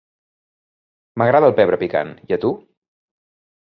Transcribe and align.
M'agrada 1.21 1.49
el 1.51 1.55
pebre 1.59 1.79
picant, 1.83 2.15
i 2.31 2.39
a 2.39 2.43
tu? 2.47 2.53